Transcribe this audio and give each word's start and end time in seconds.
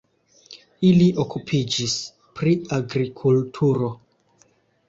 Ili 0.91 1.09
okupiĝis 1.25 1.95
pri 2.39 2.57
agrikulturo. 2.79 3.95